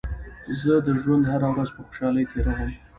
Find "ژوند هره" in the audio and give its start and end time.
1.01-1.47